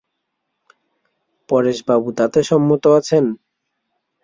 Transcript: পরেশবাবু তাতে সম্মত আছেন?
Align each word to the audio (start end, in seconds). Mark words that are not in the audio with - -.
পরেশবাবু 1.49 2.09
তাতে 2.17 2.39
সম্মত 2.49 2.83
আছেন? 2.97 3.25